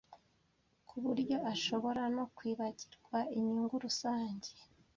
[0.87, 4.49] ku buryo ashobora no kwibagirwa inyungu rusange